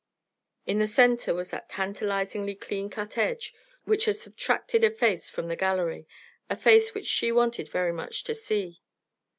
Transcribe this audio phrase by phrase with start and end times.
[0.65, 3.53] In the centre was that tantalizingly clean cut edge
[3.83, 6.07] which had subtracted a face from the gallery
[6.49, 8.81] a face which she wanted very much to see.